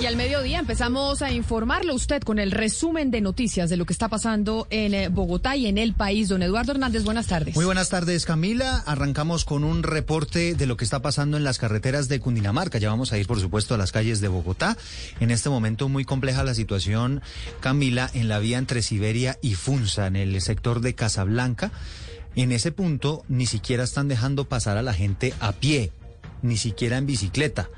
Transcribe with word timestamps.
Y 0.00 0.06
al 0.06 0.16
mediodía 0.16 0.58
empezamos 0.58 1.22
a 1.22 1.30
informarle 1.30 1.92
usted 1.92 2.22
con 2.22 2.38
el 2.38 2.50
resumen 2.50 3.10
de 3.10 3.20
noticias 3.20 3.70
de 3.70 3.76
lo 3.76 3.86
que 3.86 3.92
está 3.92 4.08
pasando 4.08 4.66
en 4.68 4.92
eh, 4.92 5.08
Bogotá 5.08 5.56
y 5.56 5.66
en 5.66 5.78
el 5.78 5.94
país. 5.94 6.28
Don 6.28 6.42
Eduardo 6.42 6.72
Hernández, 6.72 7.04
buenas 7.04 7.28
tardes. 7.28 7.54
Muy 7.54 7.64
buenas 7.64 7.88
tardes, 7.88 8.26
Camila. 8.26 8.82
Arrancamos 8.86 9.44
con 9.44 9.64
un 9.64 9.82
reporte 9.82 10.54
de 10.54 10.66
lo 10.66 10.76
que 10.76 10.84
está 10.84 11.00
pasando 11.00 11.36
en 11.36 11.44
las 11.44 11.58
carreteras 11.58 12.08
de 12.08 12.20
Cundinamarca. 12.20 12.78
Ya 12.78 12.90
vamos 12.90 13.12
a 13.12 13.18
ir, 13.18 13.26
por 13.26 13.40
supuesto, 13.40 13.74
a 13.74 13.78
las 13.78 13.92
calles 13.92 14.20
de 14.20 14.28
Bogotá. 14.28 14.76
En 15.20 15.30
este 15.30 15.48
momento 15.48 15.88
muy 15.88 16.04
compleja 16.04 16.44
la 16.44 16.54
situación, 16.54 17.22
Camila, 17.60 18.10
en 18.12 18.28
la 18.28 18.40
vía 18.40 18.58
entre 18.58 18.82
Siberia 18.82 19.38
y 19.40 19.54
Funza, 19.54 20.06
en 20.06 20.16
el 20.16 20.38
sector 20.42 20.80
de 20.80 20.94
Casablanca. 20.94 21.70
En 22.36 22.52
ese 22.52 22.72
punto 22.72 23.24
ni 23.28 23.46
siquiera 23.46 23.84
están 23.84 24.08
dejando 24.08 24.48
pasar 24.48 24.76
a 24.76 24.82
la 24.82 24.92
gente 24.92 25.32
a 25.40 25.52
pie, 25.52 25.92
ni 26.42 26.56
siquiera 26.56 26.98
en 26.98 27.06
bicicleta. 27.06 27.70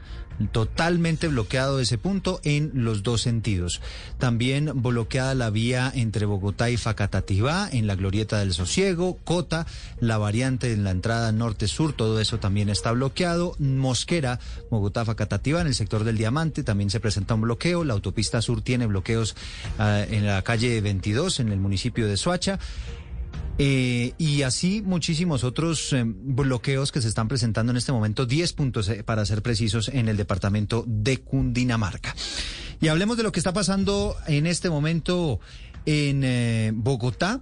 Totalmente 0.52 1.29
bloqueado 1.29 1.80
ese 1.80 1.98
punto 1.98 2.40
en 2.45 2.70
los 2.74 3.02
dos 3.02 3.23
sentidos. 3.23 3.80
También 4.18 4.82
bloqueada 4.82 5.34
la 5.34 5.51
vía 5.51 5.90
entre 5.95 6.26
Bogotá 6.26 6.70
y 6.70 6.76
Facatativá, 6.76 7.68
en 7.73 7.87
la 7.87 7.95
Glorieta 7.95 8.38
del 8.38 8.52
Sosiego, 8.52 9.18
Cota, 9.24 9.66
la 9.98 10.18
variante 10.18 10.73
en 10.73 10.84
la 10.84 10.90
entrada 10.90 11.32
norte-sur, 11.32 11.95
todo 11.95 12.20
eso 12.20 12.38
también 12.38 12.68
está 12.68 12.92
bloqueado. 12.92 13.54
Mosquera, 13.59 14.38
Bogotá, 14.70 15.04
Facatativá, 15.04 15.60
en 15.62 15.68
el 15.68 15.74
sector 15.74 16.04
del 16.04 16.18
Diamante 16.18 16.62
también 16.62 16.90
se 16.90 17.01
presenta 17.01 17.34
un 17.34 17.42
bloqueo. 17.42 17.84
La 17.84 17.95
autopista 17.95 18.42
sur 18.42 18.62
tiene 18.62 18.87
bloqueos 18.87 19.34
uh, 19.79 20.12
en 20.12 20.26
la 20.26 20.42
calle 20.42 20.80
22, 20.80 21.40
en 21.40 21.52
el 21.52 21.60
municipio 21.60 22.07
de 22.07 22.16
Soacha. 22.16 22.59
Eh, 23.59 24.12
y 24.18 24.42
así 24.42 24.82
muchísimos 24.82 25.42
otros 25.42 25.92
eh, 25.95 26.02
bloqueos 26.04 26.92
que 26.92 27.01
se 27.01 27.09
están 27.09 27.26
presentando 27.26 27.70
en 27.70 27.79
este 27.79 27.90
momento, 27.90 28.26
10 28.26 28.52
puntos 28.52 28.88
eh, 28.88 29.02
para 29.02 29.24
ser 29.24 29.40
precisos 29.40 29.88
en 29.88 30.09
el 30.09 30.16
departamento 30.16 30.84
de 30.87 31.18
Cundinamarca. 31.18 32.14
Y 32.80 32.88
hablemos 32.88 33.16
de 33.16 33.23
lo 33.23 33.32
que 33.32 33.40
está 33.40 33.54
pasando 33.54 34.16
en 34.26 34.46
este 34.46 34.68
momento 34.68 35.40
en 35.87 36.23
eh, 36.24 36.73
Bogotá, 36.74 37.40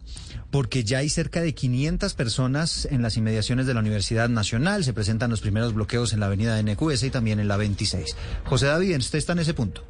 porque 0.51 0.85
ya 0.85 0.99
hay 0.99 1.09
cerca 1.09 1.41
de 1.41 1.53
500 1.53 2.15
personas 2.15 2.87
en 2.91 3.03
las 3.03 3.17
inmediaciones 3.17 3.67
de 3.67 3.75
la 3.75 3.81
Universidad 3.81 4.29
Nacional. 4.29 4.85
Se 4.85 4.93
presentan 4.93 5.31
los 5.31 5.41
primeros 5.41 5.75
bloqueos 5.75 6.13
en 6.13 6.21
la 6.21 6.27
avenida 6.27 6.63
NQS 6.63 7.03
y 7.03 7.11
también 7.11 7.41
en 7.41 7.49
la 7.49 7.57
26. 7.57 8.15
José 8.45 8.67
David, 8.67 8.99
usted 8.99 9.19
está 9.19 9.33
en 9.33 9.41
ese 9.41 9.55
punto. 9.55 9.83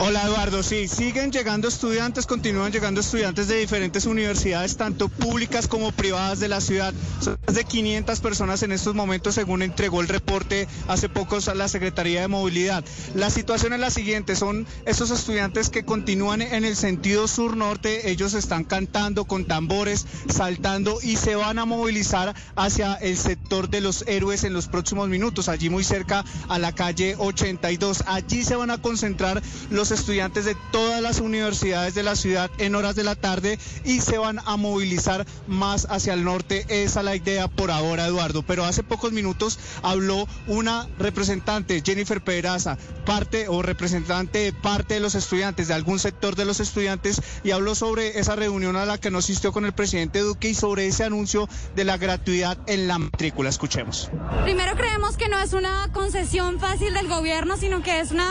Hola 0.00 0.24
Eduardo, 0.24 0.62
sí, 0.62 0.88
siguen 0.88 1.30
llegando 1.30 1.68
estudiantes, 1.68 2.26
continúan 2.26 2.72
llegando 2.72 3.00
estudiantes 3.00 3.46
de 3.46 3.58
diferentes 3.58 4.06
universidades, 4.06 4.76
tanto 4.76 5.08
públicas 5.08 5.68
como 5.68 5.92
privadas 5.92 6.40
de 6.40 6.48
la 6.48 6.60
ciudad. 6.60 6.92
Son 7.20 7.38
más 7.46 7.54
de 7.54 7.64
500 7.64 8.20
personas 8.20 8.62
en 8.62 8.72
estos 8.72 8.94
momentos, 8.94 9.34
según 9.34 9.62
entregó 9.62 10.00
el 10.00 10.08
reporte 10.08 10.66
hace 10.88 11.08
pocos 11.08 11.48
a 11.48 11.54
la 11.54 11.68
Secretaría 11.68 12.22
de 12.22 12.28
Movilidad. 12.28 12.84
La 13.14 13.30
situación 13.30 13.72
es 13.72 13.80
la 13.80 13.90
siguiente, 13.90 14.34
son 14.34 14.66
esos 14.84 15.10
estudiantes 15.10 15.70
que 15.70 15.84
continúan 15.84 16.42
en 16.42 16.64
el 16.64 16.74
sentido 16.74 17.28
sur-norte, 17.64 18.10
ellos 18.10 18.34
están 18.34 18.64
cantando 18.64 19.24
con 19.24 19.46
tambores, 19.46 20.06
saltando 20.28 20.98
y 21.02 21.16
se 21.16 21.34
van 21.34 21.58
a 21.58 21.64
movilizar 21.64 22.34
hacia 22.56 22.94
el 22.94 23.16
sector 23.16 23.70
de 23.70 23.80
los 23.80 24.04
héroes 24.06 24.44
en 24.44 24.52
los 24.52 24.68
próximos 24.68 25.08
minutos, 25.08 25.48
allí 25.48 25.70
muy 25.70 25.82
cerca 25.82 26.24
a 26.48 26.58
la 26.58 26.72
calle 26.72 27.16
82. 27.18 28.04
Allí 28.06 28.44
se 28.44 28.56
van 28.56 28.70
a 28.70 28.82
concentrar 28.82 29.42
los 29.70 29.92
estudiantes 29.92 30.44
de 30.44 30.56
todas 30.72 31.00
las 31.00 31.20
universidades 31.20 31.94
de 31.94 32.02
la 32.02 32.16
ciudad 32.16 32.50
en 32.58 32.74
horas 32.74 32.96
de 32.96 33.04
la 33.04 33.14
tarde 33.14 33.58
y 33.84 34.02
se 34.02 34.18
van 34.18 34.40
a 34.44 34.56
movilizar 34.58 35.26
más 35.46 35.86
hacia 35.88 36.12
el 36.12 36.22
norte. 36.22 36.66
Esa 36.68 37.00
es 37.00 37.04
la 37.06 37.16
idea 37.16 37.48
por 37.48 37.70
ahora, 37.70 38.06
Eduardo. 38.06 38.42
Pero 38.42 38.66
hace 38.66 38.82
pocos 38.82 39.12
minutos 39.12 39.58
habló 39.82 40.28
una 40.48 40.86
representante, 40.98 41.82
Jennifer 41.82 42.22
Pedraza, 42.22 42.76
parte 43.06 43.48
o 43.48 43.62
representante 43.62 44.38
de 44.40 44.52
parte 44.52 44.94
de 44.94 45.00
los 45.00 45.14
estudiantes, 45.14 45.68
de 45.68 45.74
algún 45.74 45.98
sector 45.98 46.36
de 46.36 46.44
los 46.44 46.60
estudiantes, 46.60 47.22
y 47.42 47.53
habló 47.54 47.74
sobre 47.74 48.18
esa 48.18 48.36
reunión 48.36 48.76
a 48.76 48.84
la 48.84 48.98
que 48.98 49.10
nos 49.10 49.24
asistió 49.24 49.52
con 49.52 49.64
el 49.64 49.72
presidente 49.72 50.20
Duque 50.20 50.48
y 50.48 50.54
sobre 50.54 50.86
ese 50.86 51.04
anuncio 51.04 51.48
de 51.74 51.84
la 51.84 51.96
gratuidad 51.96 52.58
en 52.66 52.88
la 52.88 52.98
matrícula. 52.98 53.48
Escuchemos. 53.48 54.10
Primero 54.44 54.76
creemos 54.76 55.16
que 55.16 55.28
no 55.28 55.38
es 55.38 55.52
una 55.52 55.90
concesión 55.92 56.60
fácil 56.60 56.92
del 56.94 57.08
gobierno, 57.08 57.56
sino 57.56 57.82
que 57.82 58.00
es 58.00 58.10
una, 58.10 58.28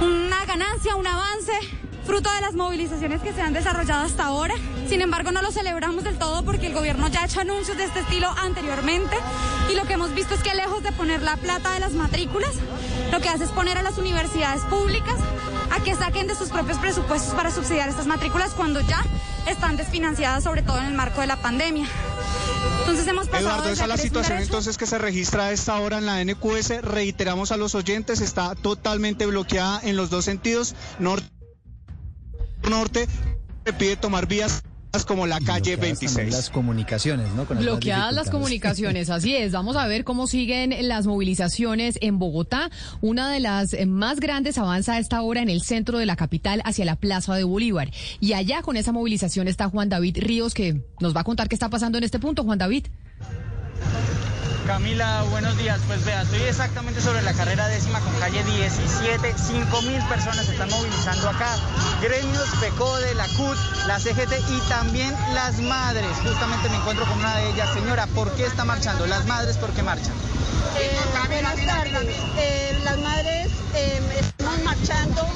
una 0.00 0.44
ganancia, 0.44 0.96
un 0.96 1.06
avance 1.06 1.52
fruto 2.08 2.32
de 2.32 2.40
las 2.40 2.54
movilizaciones 2.54 3.20
que 3.20 3.34
se 3.34 3.42
han 3.42 3.52
desarrollado 3.52 4.06
hasta 4.06 4.24
ahora. 4.24 4.54
Sin 4.88 5.02
embargo, 5.02 5.30
no 5.30 5.42
lo 5.42 5.52
celebramos 5.52 6.04
del 6.04 6.16
todo 6.16 6.42
porque 6.42 6.68
el 6.68 6.72
gobierno 6.72 7.06
ya 7.08 7.20
ha 7.20 7.26
hecho 7.26 7.40
anuncios 7.40 7.76
de 7.76 7.84
este 7.84 8.00
estilo 8.00 8.30
anteriormente 8.38 9.14
y 9.70 9.76
lo 9.76 9.84
que 9.84 9.92
hemos 9.92 10.14
visto 10.14 10.34
es 10.34 10.42
que 10.42 10.54
lejos 10.54 10.82
de 10.82 10.90
poner 10.92 11.20
la 11.20 11.36
plata 11.36 11.74
de 11.74 11.80
las 11.80 11.92
matrículas, 11.92 12.52
lo 13.12 13.20
que 13.20 13.28
hace 13.28 13.44
es 13.44 13.50
poner 13.50 13.76
a 13.76 13.82
las 13.82 13.98
universidades 13.98 14.62
públicas 14.62 15.16
a 15.70 15.82
que 15.84 15.94
saquen 15.94 16.26
de 16.26 16.34
sus 16.34 16.48
propios 16.48 16.78
presupuestos 16.78 17.34
para 17.34 17.50
subsidiar 17.50 17.90
estas 17.90 18.06
matrículas 18.06 18.54
cuando 18.54 18.80
ya 18.80 19.04
están 19.46 19.76
desfinanciadas, 19.76 20.44
sobre 20.44 20.62
todo 20.62 20.78
en 20.78 20.86
el 20.86 20.94
marco 20.94 21.20
de 21.20 21.26
la 21.26 21.36
pandemia. 21.36 21.86
Entonces 22.80 23.06
hemos 23.06 23.28
pasado 23.28 23.50
Eduardo, 23.50 23.68
esa 23.68 23.82
es 23.82 23.88
la 23.90 23.96
situación 23.98 24.38
entonces 24.38 24.78
que 24.78 24.86
se 24.86 24.96
registra 24.96 25.44
a 25.44 25.52
esta 25.52 25.78
hora 25.78 25.98
en 25.98 26.06
la 26.06 26.24
NQS. 26.24 26.80
Reiteramos 26.80 27.52
a 27.52 27.58
los 27.58 27.74
oyentes, 27.74 28.22
está 28.22 28.54
totalmente 28.54 29.26
bloqueada 29.26 29.78
en 29.82 29.94
los 29.94 30.08
dos 30.08 30.24
sentidos, 30.24 30.74
norte 30.98 31.37
norte 32.68 33.06
se 33.64 33.72
pide 33.72 33.96
tomar 33.96 34.26
vías 34.26 34.62
como 35.06 35.26
la 35.26 35.38
calle 35.40 35.76
26. 35.76 36.32
Las 36.32 36.50
comunicaciones, 36.50 37.32
¿no? 37.34 37.46
Con 37.46 37.58
Bloqueadas 37.58 38.14
las 38.14 38.30
comunicaciones, 38.30 39.10
así 39.10 39.36
es. 39.36 39.52
Vamos 39.52 39.76
a 39.76 39.86
ver 39.86 40.04
cómo 40.04 40.26
siguen 40.26 40.74
las 40.88 41.06
movilizaciones 41.06 41.98
en 42.00 42.18
Bogotá. 42.18 42.70
Una 43.00 43.30
de 43.30 43.40
las 43.40 43.76
más 43.86 44.18
grandes 44.18 44.58
avanza 44.58 44.94
a 44.94 44.98
esta 44.98 45.22
hora 45.22 45.42
en 45.42 45.50
el 45.50 45.62
centro 45.62 45.98
de 45.98 46.06
la 46.06 46.16
capital 46.16 46.62
hacia 46.64 46.84
la 46.84 46.96
Plaza 46.96 47.34
de 47.34 47.44
Bolívar. 47.44 47.90
Y 48.20 48.32
allá 48.32 48.62
con 48.62 48.76
esa 48.76 48.92
movilización 48.92 49.46
está 49.46 49.68
Juan 49.68 49.88
David 49.88 50.18
Ríos, 50.20 50.54
que 50.54 50.82
nos 51.00 51.14
va 51.14 51.20
a 51.20 51.24
contar 51.24 51.48
qué 51.48 51.54
está 51.54 51.68
pasando 51.68 51.98
en 51.98 52.04
este 52.04 52.18
punto. 52.18 52.44
Juan 52.44 52.58
David. 52.58 52.86
Camila, 54.68 55.22
buenos 55.30 55.56
días. 55.56 55.80
Pues 55.86 56.04
vea, 56.04 56.20
estoy 56.20 56.42
exactamente 56.42 57.00
sobre 57.00 57.22
la 57.22 57.32
carrera 57.32 57.66
décima 57.68 58.00
con 58.00 58.12
calle 58.20 58.44
17. 58.44 59.34
5 59.34 59.82
mil 59.82 60.02
personas 60.08 60.44
se 60.44 60.52
están 60.52 60.68
movilizando 60.68 61.26
acá. 61.30 61.56
Gremios, 62.02 62.46
PECODE, 62.60 63.14
la 63.14 63.26
CUT, 63.28 63.56
la 63.86 63.98
CGT 63.98 64.30
y 64.50 64.68
también 64.68 65.16
las 65.32 65.58
madres. 65.60 66.14
Justamente 66.22 66.68
me 66.68 66.76
encuentro 66.76 67.06
con 67.06 67.18
una 67.18 67.34
de 67.38 67.48
ellas. 67.48 67.72
Señora, 67.72 68.06
¿por 68.08 68.30
qué 68.32 68.44
está 68.44 68.66
marchando? 68.66 69.06
Las 69.06 69.24
madres, 69.24 69.56
¿por 69.56 69.70
qué 69.70 69.82
marchan? 69.82 70.12
Eh, 70.78 70.98
buenas 71.28 71.64
tardes. 71.64 72.16
Eh, 72.36 72.78
las 72.84 72.98
madres 72.98 73.48
eh, 73.74 74.02
estamos 74.20 74.62
marchando 74.64 75.26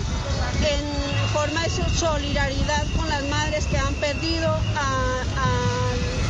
en 0.60 1.28
forma 1.32 1.62
de 1.62 1.70
solidaridad 1.70 2.84
con 2.94 3.08
las 3.08 3.24
madres 3.30 3.64
que 3.64 3.78
han 3.78 3.94
perdido 3.94 4.50
a 4.76 5.14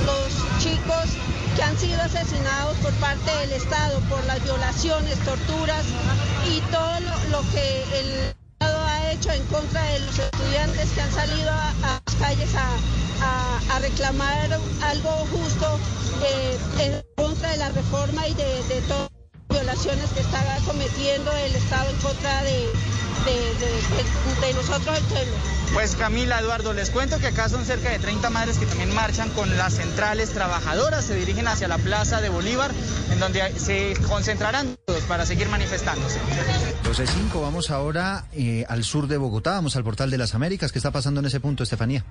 los 0.07 0.63
chicos 0.63 1.09
que 1.57 1.63
han 1.63 1.77
sido 1.77 2.01
asesinados 2.01 2.77
por 2.79 2.93
parte 2.95 3.31
del 3.41 3.53
Estado 3.53 4.01
por 4.09 4.25
las 4.25 4.43
violaciones, 4.43 5.19
torturas 5.25 5.85
y 6.49 6.61
todo 6.71 7.01
lo, 7.31 7.41
que 7.51 7.85
el 8.01 8.35
Estado 8.53 8.85
ha 8.87 9.13
hecho 9.13 9.31
en 9.33 9.45
contra 9.47 9.83
de 9.83 10.01
los 10.01 10.19
estudiantes 10.19 10.91
que 10.91 11.01
han 11.01 11.13
salido 11.13 11.51
a, 11.51 11.75
las 11.83 12.17
calles 12.17 12.51
a, 12.55 13.79
reclamar 13.81 14.53
algo 14.85 15.11
justo 15.33 15.79
eh, 16.25 16.59
en 16.79 17.03
contra 17.17 17.51
de 17.51 17.57
la 17.57 17.69
reforma 17.71 18.29
y 18.29 18.35
de, 18.35 18.83
las 18.89 19.12
violaciones 19.53 20.11
que 20.11 20.21
estaba 20.21 20.57
cometiendo 20.67 21.31
el 21.33 21.55
Estado 21.55 21.91
en 21.91 21.97
contra 21.97 22.43
de, 22.43 22.51
de, 23.25 24.47
de 24.47 24.55
nosotros 24.55 24.99
el 24.99 25.05
pueblo. 25.05 25.33
Pues 25.73 25.97
Camila, 25.97 26.39
Eduardo, 26.39 26.75
les 26.75 26.91
cuento 26.91 27.19
que 27.19 27.29
acá 27.29 27.49
son 27.49 27.65
cerca 27.65 27.91
de 27.91 27.99
30 27.99 28.29
madres 28.31 28.59
que 28.59 28.67
también 28.67 28.95
marchan 28.95 29.31
con 29.31 29.57
las 29.57 29.75
centrales 29.75 30.31
trabajadoras, 30.31 31.05
se 31.05 31.15
dirigen 31.15 31.49
hacia 31.49 31.67
la 31.67 31.79
Plaza 31.79 32.21
de 32.21 32.29
Bolívar, 32.29 32.71
en 33.11 33.19
donde 33.19 33.59
se 33.59 33.95
concentrarán 34.09 34.77
todos 34.85 35.03
para 35.05 35.25
seguir 35.25 35.49
manifestándose. 35.49 36.19
12.5, 36.85 37.41
vamos 37.41 37.71
ahora 37.71 38.27
eh, 38.35 38.67
al 38.69 38.85
sur 38.85 39.07
de 39.07 39.17
Bogotá, 39.17 39.53
vamos 39.53 39.77
al 39.77 39.85
portal 39.85 40.11
de 40.11 40.19
las 40.19 40.35
Américas. 40.35 40.73
¿Qué 40.73 40.79
está 40.79 40.91
pasando 40.91 41.21
en 41.21 41.27
ese 41.27 41.41
punto, 41.41 41.63
Estefanía? 41.63 42.05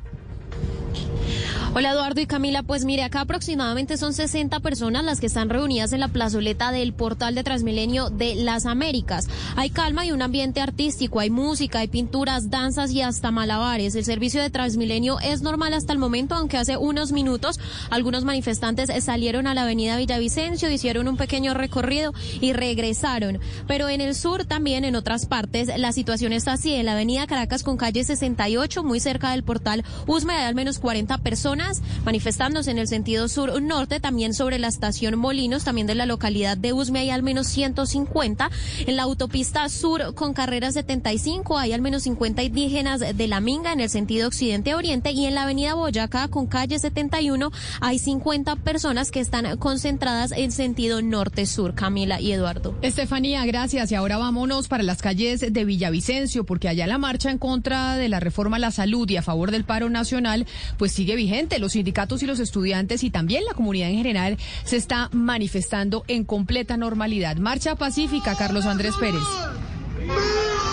Hola 1.74 1.92
Eduardo 1.92 2.20
y 2.20 2.26
Camila, 2.26 2.64
pues 2.64 2.84
mire, 2.84 3.04
acá 3.04 3.22
aproximadamente 3.22 3.96
son 3.96 4.14
60 4.14 4.60
personas 4.60 5.06
las 5.06 5.22
que 5.22 5.28
están 5.28 5.50
reunidas 5.50 5.94
en 5.94 6.02
la 6.02 6.10
plazoleta 6.10 6.74
del 6.74 6.92
portal 6.92 7.34
de 7.34 7.46
Transmilenio 7.46 8.10
de 8.10 8.36
las 8.36 8.66
Américas. 8.66 9.30
Hay 9.56 9.70
calma 9.70 10.06
y 10.06 10.12
un 10.12 10.22
ambiente 10.22 10.60
artístico, 10.60 11.22
hay 11.22 11.30
música, 11.30 11.80
hay 11.80 11.88
pinturas, 11.88 12.50
danzas 12.50 12.92
y 12.92 13.02
hasta 13.02 13.32
malabares. 13.32 13.96
El 13.96 14.04
servicio 14.04 14.42
de 14.42 14.50
Transmilenio 14.50 15.22
es 15.22 15.44
normal 15.44 15.74
hasta 15.74 15.94
el 15.94 16.00
momento, 16.00 16.36
aunque 16.36 16.58
hace 16.58 16.76
unos 16.76 17.14
minutos 17.14 17.58
algunos 17.90 18.26
manifestantes 18.26 18.92
salieron 19.02 19.48
a 19.48 19.54
la 19.54 19.64
avenida 19.64 19.96
Villavicencio, 19.96 20.70
hicieron 20.70 21.08
un 21.08 21.16
pequeño 21.16 21.54
recorrido 21.54 22.14
y 22.42 22.52
regresaron. 22.52 23.40
Pero 23.66 23.88
en 23.88 24.02
el 24.02 24.16
sur 24.16 24.44
también, 24.44 24.84
en 24.84 24.98
otras 24.98 25.26
partes, 25.26 25.72
la 25.78 25.94
situación 25.94 26.34
está 26.34 26.52
así. 26.52 26.74
En 26.74 26.86
la 26.86 26.94
avenida 26.94 27.28
Caracas 27.28 27.64
con 27.64 27.78
calle 27.78 28.04
68, 28.04 28.84
muy 28.84 29.00
cerca 29.00 29.32
del 29.32 29.44
portal 29.44 29.86
Usme, 30.06 30.34
hay 30.34 30.44
al 30.44 30.56
menos 30.56 30.78
40 30.78 31.18
personas 31.20 31.61
manifestándose 32.06 32.72
en 32.72 32.78
el 32.78 32.88
sentido 32.88 33.28
sur-norte, 33.28 34.00
también 34.00 34.34
sobre 34.34 34.60
la 34.60 34.68
estación 34.68 35.18
Molinos, 35.18 35.64
también 35.64 35.88
de 35.88 35.96
la 35.96 36.06
localidad 36.06 36.58
de 36.58 36.74
Usme 36.74 37.00
hay 37.00 37.10
al 37.10 37.24
menos 37.24 37.48
150. 37.48 38.50
En 38.86 38.96
la 38.96 39.04
autopista 39.04 39.68
sur 39.70 40.14
con 40.16 40.34
carrera 40.34 40.72
75 40.72 41.58
hay 41.58 41.74
al 41.74 41.82
menos 41.82 42.04
50 42.04 42.44
indígenas 42.44 43.00
de 43.00 43.28
la 43.28 43.40
Minga 43.40 43.74
en 43.74 43.80
el 43.80 43.90
sentido 43.90 44.28
occidente-oriente 44.28 45.12
y 45.12 45.26
en 45.26 45.36
la 45.36 45.44
avenida 45.44 45.74
Boyacá 45.74 46.28
con 46.28 46.48
calle 46.48 46.80
71 46.80 47.52
hay 47.80 48.00
50 48.00 48.56
personas 48.58 49.12
que 49.12 49.20
están 49.20 49.58
concentradas 49.58 50.32
en 50.32 50.52
sentido 50.52 51.02
norte-sur. 51.02 51.76
Camila 51.76 52.20
y 52.20 52.32
Eduardo. 52.32 52.76
Estefanía, 52.82 53.46
gracias. 53.46 53.92
Y 53.92 53.96
ahora 53.96 54.18
vámonos 54.18 54.68
para 54.68 54.84
las 54.84 55.02
calles 55.02 55.42
de 55.42 55.66
Villavicencio, 55.66 56.46
porque 56.46 56.70
allá 56.70 56.88
la 56.88 56.98
marcha 56.98 57.32
en 57.32 57.38
contra 57.38 57.96
de 57.96 58.10
la 58.10 58.20
reforma 58.20 58.58
a 58.58 58.60
la 58.60 58.72
salud 58.72 59.10
y 59.10 59.18
a 59.18 59.22
favor 59.22 59.52
del 59.52 59.64
paro 59.64 59.90
nacional, 59.90 60.46
pues 60.78 60.92
sigue 60.92 61.16
vigente 61.16 61.51
los 61.60 61.74
sindicatos 61.74 62.24
y 62.24 62.26
los 62.26 62.40
estudiantes 62.40 63.04
y 63.04 63.10
también 63.10 63.46
la 63.46 63.54
comunidad 63.54 63.90
en 63.90 63.98
general 63.98 64.38
se 64.64 64.78
está 64.78 65.10
manifestando 65.12 66.04
en 66.08 66.24
completa 66.24 66.78
normalidad. 66.78 67.38
Marcha 67.38 67.76
pacífica, 67.76 68.36
Carlos 68.36 68.66
Andrés 68.66 68.96
Pérez. 69.00 69.22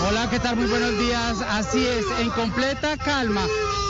Hola, 0.01 0.29
¿qué 0.29 0.39
tal? 0.39 0.55
Muy 0.55 0.67
buenos 0.67 0.97
días. 0.97 1.41
Así 1.49 1.85
es, 1.85 2.05
en 2.21 2.29
completa 2.29 2.95
calma. 2.95 3.45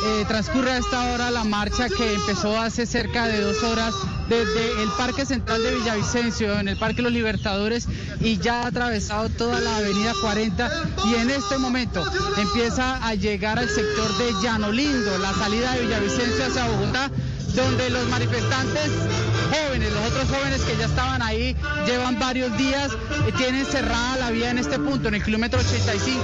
Eh, 0.05 0.25
transcurre 0.27 0.71
a 0.71 0.77
esta 0.79 1.11
hora 1.11 1.29
la 1.29 1.43
marcha 1.43 1.87
que 1.87 2.13
empezó 2.13 2.59
hace 2.59 2.87
cerca 2.87 3.27
de 3.27 3.41
dos 3.41 3.61
horas 3.63 3.93
desde 4.27 4.81
el 4.81 4.89
Parque 4.97 5.23
Central 5.25 5.61
de 5.61 5.75
Villavicencio, 5.75 6.59
en 6.59 6.67
el 6.67 6.77
Parque 6.77 7.03
Los 7.03 7.11
Libertadores, 7.11 7.87
y 8.21 8.39
ya 8.39 8.63
ha 8.63 8.67
atravesado 8.67 9.29
toda 9.29 9.59
la 9.59 9.77
Avenida 9.77 10.13
40 10.19 10.69
y 11.05 11.15
en 11.15 11.29
este 11.29 11.59
momento 11.59 12.03
empieza 12.37 13.05
a 13.05 13.13
llegar 13.13 13.59
al 13.59 13.69
sector 13.69 14.17
de 14.17 14.33
Llano 14.41 14.71
Lindo, 14.71 15.17
la 15.19 15.33
salida 15.33 15.73
de 15.73 15.81
Villavicencio 15.81 16.45
hacia 16.45 16.65
Bogotá 16.65 17.11
donde 17.59 17.89
los 17.89 18.07
manifestantes 18.07 18.89
jóvenes, 19.49 19.91
los 19.91 20.05
otros 20.05 20.29
jóvenes 20.29 20.61
que 20.61 20.77
ya 20.77 20.85
estaban 20.85 21.21
ahí, 21.21 21.55
llevan 21.85 22.19
varios 22.19 22.55
días, 22.57 22.91
eh, 23.27 23.31
tienen 23.37 23.65
cerrada 23.65 24.17
la 24.17 24.31
vía 24.31 24.51
en 24.51 24.59
este 24.59 24.79
punto, 24.79 25.07
en 25.07 25.15
el 25.15 25.23
kilómetro 25.23 25.59
85, 25.59 26.23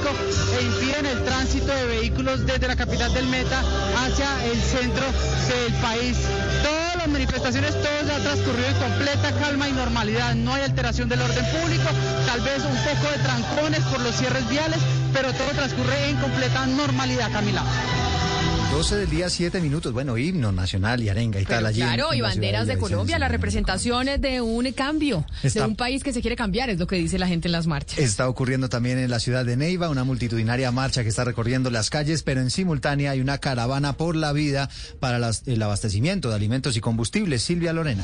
e 0.59 0.63
impiden 0.63 1.05
el 1.05 1.23
tránsito 1.23 1.67
de 1.67 1.85
vehículos 1.87 2.45
desde 2.45 2.67
la 2.67 2.75
capital 2.75 3.13
del 3.13 3.27
Meta 3.27 3.61
hacia 4.05 4.45
el 4.45 4.61
centro 4.61 5.05
del 5.49 5.73
país. 5.81 6.17
Todas 6.63 6.95
las 6.97 7.07
manifestaciones, 7.07 7.71
todo 7.81 8.07
ya 8.07 8.15
ha 8.15 8.19
transcurrido 8.19 8.67
en 8.67 8.75
completa 8.75 9.31
calma 9.39 9.69
y 9.69 9.73
normalidad. 9.73 10.35
No 10.35 10.53
hay 10.53 10.63
alteración 10.63 11.09
del 11.09 11.21
orden 11.21 11.45
público, 11.59 11.89
tal 12.25 12.41
vez 12.41 12.63
un 12.63 12.77
poco 12.77 13.11
de 13.11 13.17
trancones 13.23 13.81
por 13.91 13.99
los 14.01 14.15
cierres 14.15 14.47
viales, 14.49 14.79
pero 15.13 15.33
todo 15.33 15.49
transcurre 15.49 16.09
en 16.09 16.17
completa 16.17 16.65
normalidad, 16.67 17.31
Camila. 17.31 17.63
12 18.75 18.97
del 18.97 19.09
día, 19.09 19.29
7 19.29 19.61
minutos. 19.61 19.93
Bueno, 19.93 20.17
himno 20.17 20.51
nacional 20.51 21.01
y 21.01 21.07
arenga 21.07 21.39
y 21.39 21.45
tal 21.45 21.65
allí. 21.65 21.79
Claro, 21.79 22.13
y 22.13 22.19
banderas 22.19 22.67
de, 22.67 22.77
Colombia, 22.77 23.17
la 23.17 23.29
representación 23.29 24.09
es 24.09 24.19
de 24.19 24.41
un 24.41 24.69
cambio, 24.73 25.25
de 25.41 25.61
un 25.61 25.77
país 25.77 26.03
que 26.03 26.11
se 26.11 26.19
quiere 26.19 26.35
cambiar, 26.35 26.69
es 26.69 26.77
lo 26.77 26.85
que 26.85 26.97
dice 26.97 27.17
la 27.17 27.25
gente 27.25 27.47
en 27.47 27.53
las 27.53 27.67
marchas. 27.67 27.97
Está 27.97 28.27
ocurriendo 28.27 28.67
también 28.67 28.97
en 28.97 29.09
la 29.09 29.21
ciudad 29.21 29.45
de 29.45 29.55
Neiva, 29.55 29.87
una 29.87 30.03
multitudinaria 30.03 30.73
marcha 30.73 31.03
que 31.03 31.09
está 31.09 31.23
recorriendo 31.23 31.69
las 31.69 31.89
calles, 31.89 32.21
pero 32.23 32.41
en 32.41 32.49
simultánea 32.49 33.11
hay 33.11 33.21
una 33.21 33.37
caravana 33.37 33.93
por 33.93 34.17
la 34.17 34.33
vida 34.33 34.69
para 34.99 35.31
el 35.45 35.61
abastecimiento 35.61 36.27
de 36.27 36.35
alimentos 36.35 36.75
y 36.75 36.81
combustibles. 36.81 37.43
Silvia 37.43 37.71
Lorena. 37.71 38.03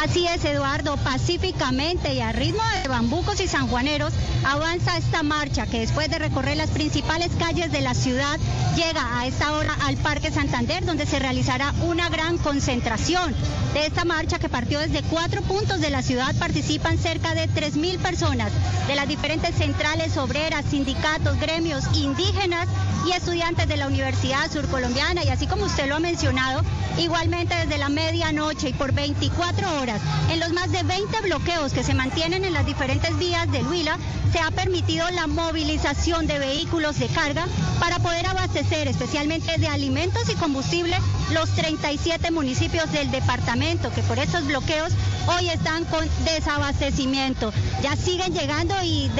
Así 0.00 0.28
es, 0.28 0.44
Eduardo, 0.44 0.96
pacíficamente 0.98 2.14
y 2.14 2.20
a 2.20 2.30
ritmo 2.30 2.62
de 2.80 2.88
bambucos 2.88 3.40
y 3.40 3.48
sanjuaneros 3.48 4.12
avanza 4.44 4.96
esta 4.96 5.24
marcha 5.24 5.66
que 5.66 5.80
después 5.80 6.08
de 6.08 6.20
recorrer 6.20 6.56
las 6.56 6.70
principales 6.70 7.32
calles 7.36 7.72
de 7.72 7.80
la 7.80 7.94
ciudad 7.94 8.38
llega 8.76 9.18
a 9.18 9.26
esta 9.26 9.50
hora 9.54 9.76
al 9.82 9.96
Parque 9.96 10.30
Santander 10.30 10.86
donde 10.86 11.04
se 11.04 11.18
realizará 11.18 11.74
una 11.82 12.08
gran 12.10 12.38
concentración. 12.38 13.34
De 13.74 13.86
esta 13.86 14.04
marcha 14.04 14.38
que 14.38 14.48
partió 14.48 14.78
desde 14.78 15.02
cuatro 15.02 15.42
puntos 15.42 15.80
de 15.80 15.90
la 15.90 16.02
ciudad 16.02 16.32
participan 16.36 16.96
cerca 16.96 17.34
de 17.34 17.48
3.000 17.48 17.98
personas 17.98 18.52
de 18.86 18.94
las 18.94 19.08
diferentes 19.08 19.56
centrales 19.56 20.16
obreras, 20.16 20.64
sindicatos, 20.70 21.40
gremios 21.40 21.84
indígenas 21.94 22.68
y 23.04 23.12
estudiantes 23.12 23.66
de 23.66 23.76
la 23.76 23.88
Universidad 23.88 24.50
Surcolombiana 24.50 25.24
y 25.24 25.28
así 25.28 25.48
como 25.48 25.64
usted 25.64 25.88
lo 25.88 25.96
ha 25.96 26.00
mencionado, 26.00 26.62
igualmente 26.98 27.54
desde 27.56 27.78
la 27.78 27.88
medianoche 27.88 28.68
y 28.68 28.72
por 28.72 28.92
24 28.92 29.80
horas 29.80 29.87
en 30.30 30.40
los 30.40 30.52
más 30.52 30.70
de 30.70 30.82
20 30.82 31.20
bloqueos 31.22 31.72
que 31.72 31.82
se 31.82 31.94
mantienen 31.94 32.44
en 32.44 32.52
las 32.52 32.66
diferentes 32.66 33.16
vías 33.18 33.50
del 33.50 33.66
Huila, 33.66 33.96
se 34.32 34.38
ha 34.38 34.50
permitido 34.50 35.08
la 35.10 35.26
movilización 35.26 36.26
de 36.26 36.38
vehículos 36.38 36.98
de 36.98 37.06
carga 37.06 37.46
para 37.80 37.98
poder 37.98 38.26
abastecer 38.26 38.88
especialmente 38.88 39.56
de 39.56 39.68
alimentos 39.68 40.28
y 40.28 40.34
combustible 40.34 40.96
los 41.32 41.48
37 41.50 42.30
municipios 42.30 42.90
del 42.92 43.10
departamento 43.10 43.90
que 43.92 44.02
por 44.02 44.18
estos 44.18 44.46
bloqueos 44.46 44.92
hoy 45.26 45.48
están 45.48 45.84
con 45.86 46.06
desabastecimiento. 46.24 47.52
Ya 47.82 47.96
siguen 47.96 48.34
llegando 48.34 48.74
y 48.82 49.10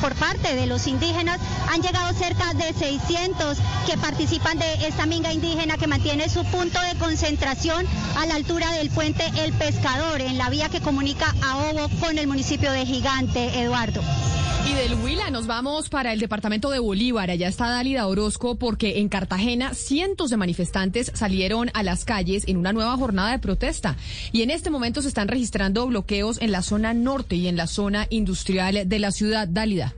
por 0.00 0.14
parte 0.14 0.54
de 0.54 0.66
los 0.66 0.86
indígenas 0.86 1.40
han 1.70 1.82
llegado 1.82 2.14
cerca 2.14 2.54
de 2.54 2.72
600 2.72 3.58
que 3.86 3.98
participan 3.98 4.58
de 4.58 4.86
esta 4.86 5.06
minga 5.06 5.32
indígena 5.32 5.76
que 5.76 5.86
mantiene 5.86 6.28
su 6.28 6.44
punto 6.46 6.80
de 6.80 6.98
concentración 6.98 7.86
a 8.16 8.26
la 8.26 8.36
altura 8.36 8.70
del 8.72 8.90
puente 8.90 9.24
El 9.36 9.52
Pescador 9.52 10.13
en 10.20 10.38
la 10.38 10.48
vía 10.48 10.68
que 10.68 10.80
comunica 10.80 11.34
a 11.42 11.56
Obo 11.56 11.88
con 11.98 12.18
el 12.18 12.26
municipio 12.26 12.70
de 12.70 12.86
Gigante, 12.86 13.60
Eduardo. 13.60 14.00
Y 14.70 14.72
del 14.74 14.94
Huila 14.94 15.30
nos 15.30 15.46
vamos 15.46 15.88
para 15.88 16.12
el 16.12 16.20
departamento 16.20 16.70
de 16.70 16.78
Bolívar. 16.78 17.30
Allá 17.30 17.48
está 17.48 17.68
Dálida 17.68 18.06
Orozco 18.06 18.56
porque 18.56 19.00
en 19.00 19.08
Cartagena 19.08 19.74
cientos 19.74 20.30
de 20.30 20.36
manifestantes 20.36 21.10
salieron 21.14 21.70
a 21.74 21.82
las 21.82 22.04
calles 22.04 22.44
en 22.46 22.56
una 22.56 22.72
nueva 22.72 22.96
jornada 22.96 23.32
de 23.32 23.40
protesta. 23.40 23.96
Y 24.30 24.42
en 24.42 24.50
este 24.50 24.70
momento 24.70 25.02
se 25.02 25.08
están 25.08 25.28
registrando 25.28 25.86
bloqueos 25.86 26.40
en 26.40 26.52
la 26.52 26.62
zona 26.62 26.94
norte 26.94 27.34
y 27.36 27.48
en 27.48 27.56
la 27.56 27.66
zona 27.66 28.06
industrial 28.08 28.88
de 28.88 28.98
la 28.98 29.10
ciudad. 29.10 29.48
Dálida. 29.48 29.94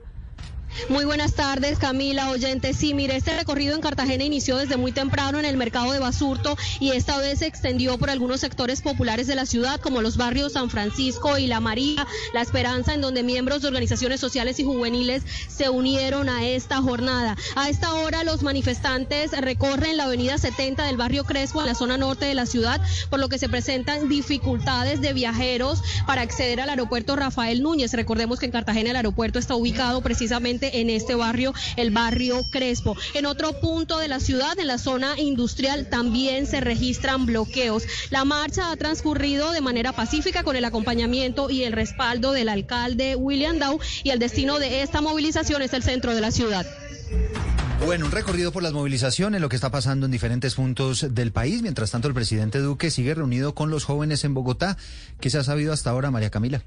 Muy 0.89 1.05
buenas 1.05 1.35
tardes, 1.35 1.79
Camila, 1.79 2.31
oyente. 2.31 2.73
Sí, 2.73 2.95
mire, 2.95 3.17
este 3.17 3.37
recorrido 3.37 3.75
en 3.75 3.81
Cartagena 3.81 4.23
inició 4.23 4.57
desde 4.57 4.77
muy 4.77 4.93
temprano 4.93 5.39
en 5.39 5.45
el 5.45 5.57
mercado 5.57 5.91
de 5.91 5.99
Basurto 5.99 6.57
y 6.79 6.91
esta 6.93 7.19
vez 7.19 7.41
se 7.41 7.47
extendió 7.47 7.99
por 7.99 8.09
algunos 8.09 8.41
sectores 8.41 8.83
populares 8.83 9.27
de 9.27 9.35
la 9.35 9.47
ciudad, 9.47 9.81
como 9.81 10.01
los 10.01 10.17
barrios 10.17 10.53
San 10.53 10.71
Francisco 10.71 11.39
y 11.39 11.49
La 11.49 11.59
María, 11.61 12.07
La 12.35 12.41
Esperanza, 12.41 12.95
en 12.95 13.01
donde 13.01 13.25
miembros 13.25 13.63
de 13.63 13.69
organizaciones 13.69 14.21
sociales 14.21 14.61
y 14.61 14.65
juveniles 14.65 15.25
se 15.49 15.71
unieron 15.71 16.29
a 16.29 16.47
esta 16.47 16.77
jornada. 16.77 17.37
A 17.57 17.69
esta 17.69 17.95
hora, 17.95 18.23
los 18.23 18.43
manifestantes 18.43 19.33
recorren 19.33 19.97
la 19.97 20.05
avenida 20.05 20.39
70 20.39 20.85
del 20.87 20.97
barrio 20.97 21.25
Crespo, 21.25 21.61
en 21.61 21.67
la 21.67 21.75
zona 21.75 21.97
norte 21.97 22.27
de 22.27 22.35
la 22.35 22.47
ciudad, 22.47 22.81
por 23.11 23.19
lo 23.19 23.29
que 23.29 23.39
se 23.39 23.49
presentan 23.49 24.09
dificultades 24.09 25.01
de 25.01 25.13
viajeros 25.13 25.83
para 26.07 26.23
acceder 26.23 26.61
al 26.61 26.71
aeropuerto 26.71 27.17
Rafael 27.17 27.63
Núñez. 27.63 27.93
Recordemos 27.93 28.39
que 28.39 28.47
en 28.47 28.53
Cartagena 28.53 28.91
el 28.91 28.97
aeropuerto 28.97 29.39
está 29.39 29.57
ubicado 29.57 30.01
precisamente 30.01 30.66
en 30.75 30.91
este 30.91 31.15
barrio, 31.15 31.55
el 31.77 31.91
barrio 31.91 32.43
Crespo. 32.51 32.97
En 33.15 33.27
otro 33.27 33.61
punto 33.61 33.99
de 33.99 34.09
la 34.09 34.21
ciudad, 34.21 34.59
en 34.59 34.67
la 34.67 34.79
zona 34.79 35.19
industrial, 35.19 35.89
también 35.89 36.47
se 36.47 36.61
registran 36.61 37.27
bloqueos. 37.27 37.85
La 38.11 38.25
marcha 38.25 38.71
ha 38.71 38.77
transcurrido 38.77 39.53
de 39.53 39.61
manera 39.61 39.93
pacífica 39.93 40.43
con 40.43 40.57
el 40.57 40.65
acompañamiento 40.65 41.51
y 41.51 41.65
el 41.65 41.73
respaldo 41.73 42.33
del 42.33 42.49
alcalde 42.49 43.17
William 43.17 43.59
Dow 43.59 43.79
y 44.03 44.11
el 44.11 44.19
destino 44.19 44.59
de 44.59 44.83
esta 44.83 45.01
movilización 45.01 45.63
es 45.63 45.73
el 45.73 45.83
centro 45.83 46.15
de 46.15 46.21
la 46.21 46.31
ciudad. 46.31 46.67
Bueno, 47.85 48.07
un 48.07 48.13
recorrido 48.13 48.53
por 48.53 48.63
las 48.63 48.73
movilizaciones, 48.73 49.41
lo 49.41 49.49
que 49.49 49.57
está 49.57 49.71
pasando 49.71 50.07
en 50.07 50.13
diferentes 50.13 50.55
puntos 50.55 51.15
del 51.15 51.31
país. 51.31 51.63
Mientras 51.63 51.91
tanto, 51.91 52.09
el 52.09 52.15
presidente 52.15 52.59
Duque 52.59 52.91
sigue 52.91 53.15
reunido 53.15 53.55
con 53.55 53.71
los 53.71 53.85
jóvenes 53.85 54.25
en 54.25 54.35
Bogotá. 54.35 54.77
¿Qué 55.21 55.31
se 55.31 55.39
ha 55.39 55.45
sabido 55.45 55.73
hasta 55.73 55.91
ahora, 55.91 56.11
María 56.11 56.31
Camila? 56.31 56.65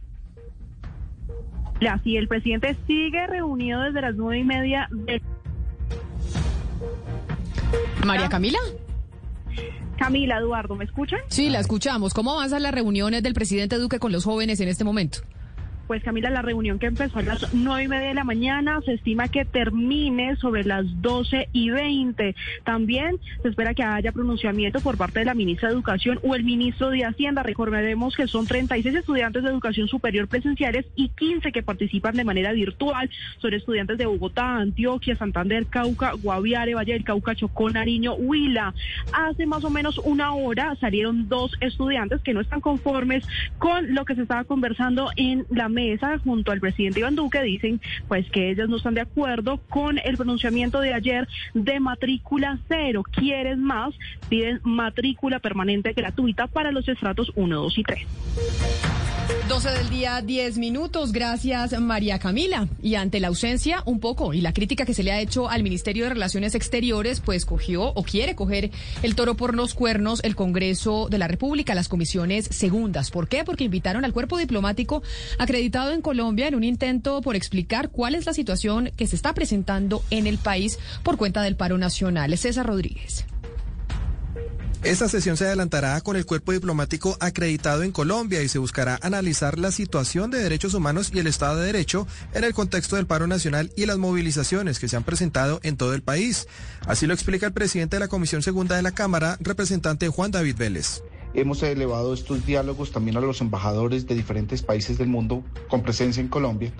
Sí, 2.04 2.18
el 2.18 2.28
presidente 2.28 2.76
sigue 2.88 3.26
reunido 3.28 3.82
desde 3.82 4.02
las 4.02 4.16
nueve 4.16 4.40
y 4.40 4.44
media 4.44 4.88
de... 4.92 5.22
María 8.06 8.30
Camila. 8.30 8.60
Camila, 9.98 10.38
Eduardo, 10.38 10.76
¿me 10.76 10.86
escuchan? 10.86 11.20
Sí, 11.28 11.50
la 11.50 11.60
escuchamos. 11.60 12.14
¿Cómo 12.14 12.32
avanzan 12.32 12.64
las 12.64 12.74
reuniones 12.74 13.22
del 13.24 13.34
presidente 13.34 13.78
Duque 13.78 14.00
con 14.00 14.12
los 14.12 14.24
jóvenes 14.24 14.60
en 14.62 14.70
este 14.70 14.84
momento? 14.84 15.20
Pues 15.90 16.04
Camila, 16.04 16.30
la 16.30 16.44
reunión 16.44 16.78
que 16.78 16.86
empezó 16.86 17.18
a 17.18 17.24
las 17.24 17.52
nueve 17.52 17.86
y 17.86 17.88
media 17.88 18.10
de 18.10 18.14
la 18.14 18.24
mañana 18.24 18.80
se 18.86 18.94
estima 18.94 19.28
que 19.28 19.44
termine 19.44 20.36
sobre 20.36 20.64
las 20.64 20.86
doce 21.02 21.50
y 21.52 21.72
veinte. 21.72 22.36
También 22.64 23.18
se 23.42 23.50
espera 23.50 23.74
que 23.74 23.82
haya 23.82 24.12
pronunciamiento 24.12 24.82
por 24.82 24.98
parte 24.98 25.18
de 25.18 25.26
la 25.26 25.34
ministra 25.34 25.68
de 25.68 25.74
Educación 25.74 26.20
o 26.22 26.36
el 26.36 26.44
ministro 26.44 26.92
de 26.92 27.06
Hacienda. 27.06 27.42
Recordaremos 27.42 28.16
que 28.16 28.28
son 28.28 28.46
36 28.46 28.98
estudiantes 28.98 29.42
de 29.42 29.50
educación 29.50 29.88
superior 29.88 30.28
presenciales 30.28 30.86
y 30.96 31.10
15 31.10 31.52
que 31.52 31.64
participan 31.64 32.14
de 32.14 32.24
manera 32.24 32.52
virtual. 32.52 33.10
Son 33.40 33.52
estudiantes 33.56 33.98
de 33.98 34.06
Bogotá, 34.06 34.58
Antioquia, 34.58 35.16
Santander, 35.16 35.66
Cauca, 35.66 36.12
Guaviare, 36.12 36.76
Valle 36.76 36.94
del 36.94 37.04
Cauca, 37.04 37.34
Chocó, 37.34 37.68
Nariño, 37.72 38.14
Huila. 38.14 38.76
Hace 39.12 39.48
más 39.48 39.64
o 39.64 39.72
menos 39.72 39.98
una 39.98 40.36
hora 40.36 40.76
salieron 40.76 41.28
dos 41.28 41.54
estudiantes 41.62 42.22
que 42.22 42.36
no 42.36 42.42
están 42.42 42.62
conformes 42.62 43.28
con 43.58 43.96
lo 43.96 44.06
que 44.06 44.14
se 44.14 44.22
estaba 44.22 44.44
conversando 44.44 45.10
en 45.16 45.48
la 45.50 45.68
mesa 45.68 45.79
junto 46.24 46.52
al 46.52 46.60
presidente 46.60 47.00
Iván 47.00 47.16
Duque. 47.16 47.42
Dicen 47.42 47.82
pues 48.08 48.30
que 48.32 48.52
ellos 48.52 48.70
no 48.70 48.78
están 48.78 48.94
de 48.94 49.02
acuerdo 49.02 49.58
con 49.70 49.98
el 50.00 50.18
pronunciamiento 50.18 50.80
de 50.80 50.94
ayer 50.94 51.28
de 51.54 51.80
matrícula 51.80 52.60
cero. 52.68 53.04
¿Quieren 53.12 53.64
más? 53.64 53.94
Piden 54.30 54.60
matrícula 54.64 55.40
permanente 55.40 55.94
gratuita 55.94 56.48
para 56.48 56.72
los 56.72 56.88
estratos 56.88 57.32
1, 57.36 57.56
2 57.56 57.78
y 57.78 57.84
3. 57.84 58.99
12 59.50 59.72
del 59.72 59.90
día, 59.90 60.22
10 60.22 60.60
minutos. 60.60 61.12
Gracias, 61.12 61.78
María 61.82 62.20
Camila. 62.20 62.68
Y 62.84 62.94
ante 62.94 63.20
la 63.20 63.30
ausencia, 63.30 63.82
un 63.86 64.00
poco, 64.00 64.36
y 64.36 64.42
la 64.42 64.54
crítica 64.54 64.86
que 64.86 64.94
se 64.94 65.02
le 65.02 65.12
ha 65.12 65.20
hecho 65.20 65.50
al 65.50 65.64
Ministerio 65.64 66.04
de 66.04 66.12
Relaciones 66.12 66.54
Exteriores, 66.54 67.20
pues 67.20 67.48
cogió 67.48 67.86
o 67.86 68.04
quiere 68.04 68.36
coger 68.36 68.70
el 69.02 69.16
toro 69.16 69.34
por 69.34 69.56
los 69.56 69.74
cuernos 69.74 70.24
el 70.24 70.36
Congreso 70.36 71.08
de 71.10 71.18
la 71.18 71.28
República, 71.28 71.74
las 71.74 71.88
comisiones 71.88 72.46
segundas. 72.46 73.10
¿Por 73.10 73.28
qué? 73.28 73.44
Porque 73.44 73.64
invitaron 73.64 74.06
al 74.06 74.14
cuerpo 74.14 74.38
diplomático 74.38 75.02
acreditado 75.40 75.94
en 75.94 76.04
Colombia 76.04 76.48
en 76.48 76.54
un 76.54 76.64
intento 76.64 77.22
por 77.22 77.36
explicar 77.36 77.90
cuál 77.90 78.14
es 78.14 78.28
la 78.28 78.34
situación 78.34 78.92
que 78.96 79.08
se 79.08 79.16
está 79.16 79.34
presentando 79.34 80.04
en 80.12 80.28
el 80.28 80.38
país 80.38 80.78
por 81.02 81.18
cuenta 81.18 81.42
del 81.42 81.56
paro 81.56 81.80
nacional. 81.80 82.38
César 82.38 82.68
Rodríguez. 82.68 83.26
Esta 84.84 85.10
sesión 85.10 85.36
se 85.36 85.46
adelantará 85.46 86.00
con 86.00 86.16
el 86.16 86.26
cuerpo 86.26 86.54
diplomático 86.54 87.18
acreditado 87.20 87.84
en 87.84 87.92
Colombia 87.92 88.42
y 88.42 88.48
se 88.48 88.60
buscará 88.60 88.98
analizar 89.02 89.60
la 89.60 89.72
situación 89.72 90.32
de 90.32 90.40
derechos 90.40 90.74
humanos 90.74 91.12
y 91.14 91.20
el 91.20 91.28
Estado 91.28 91.58
de 91.58 91.66
Derecho 91.66 92.08
en 92.34 92.46
el 92.46 92.54
contexto 92.54 92.96
del 92.96 93.06
paro 93.06 93.28
nacional 93.28 93.74
y 93.76 93.86
las 93.88 93.98
movilizaciones 93.98 94.80
que 94.80 94.88
se 94.88 94.96
han 94.96 95.04
presentado 95.04 95.60
en 95.64 95.76
todo 95.76 95.94
el 95.94 96.02
país. 96.02 96.48
Así 96.88 97.08
lo 97.08 97.14
explica 97.14 97.46
el 97.46 97.52
presidente 97.52 97.98
de 97.98 98.00
la 98.00 98.08
Comisión 98.08 98.42
Segunda 98.42 98.78
de 98.78 98.82
la 98.82 98.94
Cámara, 98.94 99.38
representante 99.42 100.08
Juan 100.08 100.32
David 100.32 100.56
Vélez. 100.58 101.04
Hemos 101.34 101.62
elevado 101.62 102.14
estos 102.14 102.46
diálogos 102.46 102.94
también 102.94 103.18
a 103.18 103.22
los 103.22 103.42
embajadores 103.42 104.08
de 104.08 104.16
diferentes 104.16 104.62
países 104.62 104.98
del 104.98 105.10
mundo 105.10 105.44
con 105.68 105.84
presencia 105.84 106.22
en 106.22 106.30
Colombia 106.30 106.72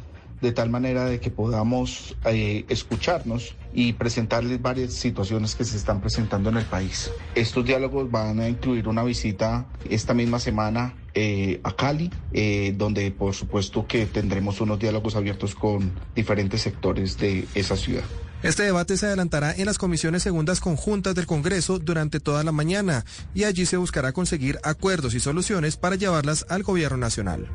de 0.42 0.52
tal 0.52 0.70
manera 0.70 1.06
de 1.06 1.20
que 1.20 1.32
podamos 1.32 2.16
eh, 2.26 2.66
escucharnos 2.70 3.56
y 3.74 3.94
presentarles 3.94 4.62
varias 4.62 4.94
situaciones 4.94 5.56
que 5.56 5.64
se 5.64 5.78
están 5.78 6.02
presentando 6.02 6.50
en 6.50 6.58
el 6.58 6.66
país. 6.66 7.12
Estos 7.36 7.66
diálogos 7.66 8.10
van 8.10 8.40
a 8.40 8.50
incluir 8.50 8.88
una 8.88 9.04
visita 9.04 9.66
esta 9.90 10.14
misma 10.14 10.40
semana 10.40 10.96
eh, 11.14 11.60
a 11.64 11.72
Cali, 11.72 12.12
eh, 12.32 12.74
donde 12.78 13.12
por 13.12 13.34
supuesto 13.34 13.86
que 13.88 14.06
tendremos 14.06 14.62
unos 14.62 14.80
diálogos 14.80 15.16
abiertos 15.16 15.56
con 15.56 15.92
diferentes 16.16 16.62
sectores 16.62 17.18
de 17.18 17.48
esa 17.56 17.76
ciudad. 17.76 18.04
Este 18.42 18.64
debate 18.64 18.96
se 18.96 19.06
adelantará 19.06 19.54
en 19.54 19.66
las 19.66 19.78
comisiones 19.78 20.24
segundas 20.24 20.62
conjuntas 20.62 21.14
del 21.14 21.28
Congreso 21.28 21.78
durante 21.78 22.22
toda 22.22 22.42
la 22.46 22.54
mañana 22.54 23.04
y 23.36 23.44
allí 23.44 23.66
se 23.66 23.76
buscará 23.76 24.14
conseguir 24.14 24.60
acuerdos 24.64 25.14
y 25.14 25.20
soluciones 25.20 25.76
para 25.76 25.98
llevarlas 25.98 26.46
al 26.48 26.64
gobierno 26.64 26.98
nacional. 26.98 27.50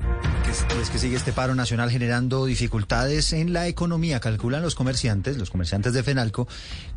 Es 0.80 0.90
que 0.90 0.98
sigue 0.98 1.16
este 1.16 1.32
paro 1.32 1.54
nacional 1.54 1.90
generando 1.90 2.44
dificultades 2.44 3.32
en 3.32 3.54
la 3.54 3.66
economía. 3.66 4.20
Calculan 4.20 4.62
los 4.62 4.74
comerciantes, 4.74 5.38
los 5.38 5.50
comerciantes 5.50 5.94
de 5.94 6.02
Fenalco, 6.02 6.46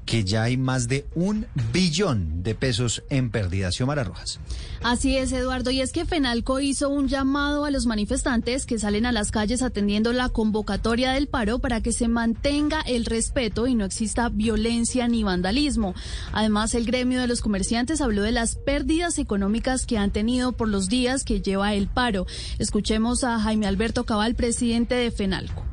que 0.08 0.24
ya 0.24 0.44
hay 0.44 0.56
más 0.56 0.88
de 0.88 1.06
un 1.16 1.46
billón 1.74 2.42
de 2.42 2.56
pesos 2.56 3.04
en 3.10 3.30
pérdida. 3.30 3.72
Xiomara 3.72 4.06
Rojas. 4.06 4.40
Así 4.82 5.18
es, 5.18 5.34
Eduardo. 5.34 5.70
Y 5.70 5.82
es 5.82 5.92
que 5.92 6.06
Fenalco 6.06 6.62
hizo 6.62 6.90
un 6.90 7.10
llamado 7.10 7.66
a 7.66 7.72
los 7.72 7.86
manifestantes 7.86 8.66
que 8.66 8.80
salen 8.80 9.06
a 9.06 9.12
las 9.12 9.32
calles 9.32 9.62
atendiendo 9.62 10.14
la 10.14 10.30
convocatoria 10.30 11.12
del 11.12 11.28
paro 11.28 11.60
para 11.60 11.82
que 11.82 11.92
se 11.92 12.08
mantenga 12.08 12.80
el 12.82 13.04
respeto 13.04 13.68
y 13.68 13.76
no 13.76 13.84
exista 13.84 14.30
violencia 14.30 15.10
ni 15.10 15.24
vandalismo. 15.24 15.94
Además, 16.32 16.74
el 16.74 16.86
gremio 16.86 17.20
de 17.20 17.28
los 17.28 17.42
comerciantes 17.42 18.00
habló 18.00 18.22
de 18.22 18.32
las 18.32 18.56
pérdidas 18.56 19.20
económicas 19.20 19.86
que 19.86 19.98
han 19.98 20.12
tenido 20.12 20.54
por 20.54 20.70
los 20.70 20.88
días 20.88 21.26
que 21.26 21.42
lleva 21.42 21.74
el 21.74 21.88
paro. 21.90 22.26
Escuchemos 22.60 23.26
a 23.26 23.40
Jaime 23.40 23.68
Alberto 23.68 24.06
Cabal, 24.06 24.36
presidente 24.36 24.96
de 24.96 25.12
FENALCO. 25.12 25.67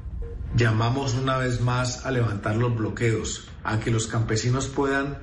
Llamamos 0.57 1.15
una 1.15 1.37
vez 1.37 1.61
más 1.61 2.07
a 2.07 2.13
levantar 2.13 2.55
los 2.55 2.77
bloqueos, 2.77 3.49
a 3.65 3.81
que 3.81 3.91
los 3.91 4.07
campesinos 4.07 4.69
puedan 4.69 5.19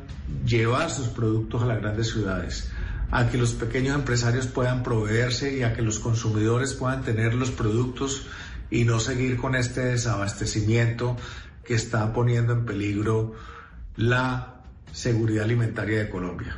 llevar 0.45 0.91
sus 0.91 1.07
productos 1.07 1.63
a 1.63 1.67
las 1.67 1.79
grandes 1.79 2.09
ciudades, 2.09 2.69
a 3.11 3.29
que 3.29 3.37
los 3.37 3.53
pequeños 3.53 3.95
empresarios 3.95 4.47
puedan 4.47 4.83
proveerse 4.83 5.57
y 5.57 5.63
a 5.63 5.73
que 5.73 5.83
los 5.83 5.99
consumidores 5.99 6.73
puedan 6.73 7.03
tener 7.03 7.33
los 7.33 7.49
productos 7.49 8.27
y 8.69 8.83
no 8.83 8.99
seguir 8.99 9.37
con 9.37 9.55
este 9.55 9.85
desabastecimiento 9.85 11.15
que 11.63 11.75
está 11.75 12.11
poniendo 12.11 12.51
en 12.51 12.65
peligro 12.65 13.33
la 13.95 14.63
seguridad 14.91 15.45
alimentaria 15.45 15.99
de 15.99 16.09
Colombia. 16.09 16.57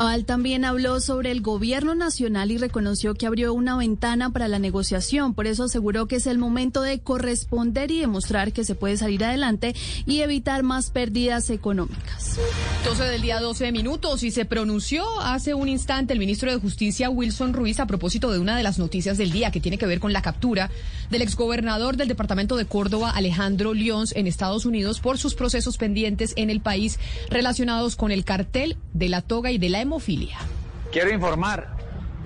Al 0.00 0.24
también 0.24 0.64
habló 0.64 0.98
sobre 0.98 1.30
el 1.30 1.42
gobierno 1.42 1.94
nacional 1.94 2.50
y 2.50 2.56
reconoció 2.56 3.12
que 3.12 3.26
abrió 3.26 3.52
una 3.52 3.76
ventana 3.76 4.30
para 4.30 4.48
la 4.48 4.58
negociación. 4.58 5.34
Por 5.34 5.46
eso 5.46 5.64
aseguró 5.64 6.08
que 6.08 6.16
es 6.16 6.26
el 6.26 6.38
momento 6.38 6.80
de 6.80 7.00
corresponder 7.00 7.90
y 7.90 8.00
demostrar 8.00 8.54
que 8.54 8.64
se 8.64 8.74
puede 8.74 8.96
salir 8.96 9.22
adelante 9.22 9.74
y 10.06 10.22
evitar 10.22 10.62
más 10.62 10.90
pérdidas 10.90 11.50
económicas. 11.50 12.38
12 12.86 13.04
del 13.04 13.20
día, 13.20 13.40
12 13.40 13.72
minutos. 13.72 14.22
Y 14.22 14.30
se 14.30 14.46
pronunció 14.46 15.04
hace 15.20 15.52
un 15.52 15.68
instante 15.68 16.14
el 16.14 16.18
ministro 16.18 16.50
de 16.50 16.56
Justicia, 16.56 17.10
Wilson 17.10 17.52
Ruiz, 17.52 17.78
a 17.78 17.86
propósito 17.86 18.32
de 18.32 18.38
una 18.38 18.56
de 18.56 18.62
las 18.62 18.78
noticias 18.78 19.18
del 19.18 19.30
día 19.30 19.50
que 19.50 19.60
tiene 19.60 19.76
que 19.76 19.84
ver 19.84 20.00
con 20.00 20.14
la 20.14 20.22
captura 20.22 20.70
del 21.10 21.20
exgobernador 21.20 21.98
del 21.98 22.08
departamento 22.08 22.56
de 22.56 22.64
Córdoba, 22.64 23.10
Alejandro 23.10 23.74
Lyons, 23.74 24.16
en 24.16 24.26
Estados 24.26 24.64
Unidos 24.64 24.98
por 25.00 25.18
sus 25.18 25.34
procesos 25.34 25.76
pendientes 25.76 26.32
en 26.36 26.48
el 26.48 26.60
país 26.60 26.98
relacionados 27.28 27.96
con 27.96 28.12
el 28.12 28.24
cartel 28.24 28.78
de 28.94 29.10
la 29.10 29.20
toga 29.20 29.50
y 29.50 29.58
de 29.58 29.68
la 29.68 29.82
Quiero 30.92 31.10
informar 31.10 31.76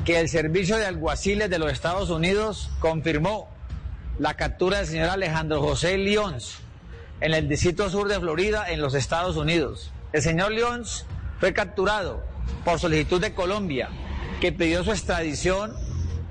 que 0.05 0.21
el 0.21 0.29
Servicio 0.29 0.77
de 0.77 0.87
Alguaciles 0.87 1.49
de 1.49 1.59
los 1.59 1.73
Estados 1.73 2.11
Unidos 2.11 2.71
confirmó 2.81 3.49
la 4.19 4.35
captura 4.35 4.79
del 4.79 4.87
señor 4.87 5.09
Alejandro 5.09 5.63
José 5.63 5.97
Lyons 5.97 6.59
en 7.21 7.33
el 7.33 7.49
Distrito 7.49 7.89
Sur 7.89 8.09
de 8.09 8.21
Florida, 8.21 8.71
en 8.71 8.81
los 8.81 8.95
Estados 8.95 9.37
Unidos. 9.37 9.93
El 10.13 10.21
señor 10.21 10.53
Lyons 10.53 11.07
fue 11.41 11.55
capturado 11.55 12.23
por 12.65 12.79
solicitud 12.79 13.21
de 13.21 13.33
Colombia, 13.33 13.89
que 14.41 14.53
pidió 14.53 14.85
su 14.85 14.91
extradición 14.91 15.73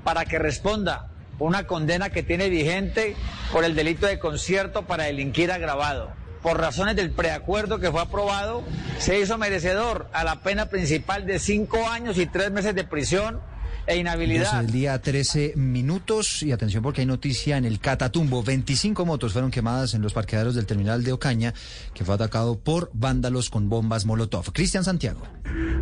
para 0.04 0.24
que 0.24 0.38
responda 0.38 1.10
una 1.40 1.66
condena 1.66 2.10
que 2.10 2.22
tiene 2.22 2.48
vigente 2.48 3.16
por 3.52 3.64
el 3.64 3.74
delito 3.74 4.06
de 4.06 4.20
concierto 4.20 4.86
para 4.86 5.04
delinquir 5.04 5.50
agravado 5.50 6.12
por 6.44 6.60
razones 6.60 6.94
del 6.94 7.10
preacuerdo 7.10 7.80
que 7.80 7.90
fue 7.90 8.02
aprobado, 8.02 8.62
se 8.98 9.18
hizo 9.18 9.38
merecedor 9.38 10.08
a 10.12 10.24
la 10.24 10.42
pena 10.42 10.66
principal 10.66 11.26
de 11.26 11.38
cinco 11.38 11.88
años 11.88 12.18
y 12.18 12.26
tres 12.26 12.52
meses 12.52 12.74
de 12.74 12.84
prisión 12.84 13.40
e 13.86 13.96
inhabilidad. 13.96 14.60
el 14.60 14.70
día 14.70 15.00
13 15.00 15.54
minutos 15.56 16.42
y 16.42 16.52
atención 16.52 16.82
porque 16.82 17.00
hay 17.00 17.06
noticia 17.06 17.56
en 17.56 17.64
el 17.64 17.80
Catatumbo. 17.80 18.42
25 18.42 19.06
motos 19.06 19.32
fueron 19.32 19.50
quemadas 19.50 19.94
en 19.94 20.02
los 20.02 20.12
parqueaderos 20.12 20.54
del 20.54 20.66
terminal 20.66 21.02
de 21.02 21.12
Ocaña, 21.12 21.54
que 21.94 22.04
fue 22.04 22.14
atacado 22.14 22.58
por 22.58 22.90
vándalos 22.92 23.48
con 23.48 23.70
bombas 23.70 24.04
Molotov. 24.04 24.52
Cristian 24.52 24.84
Santiago. 24.84 25.22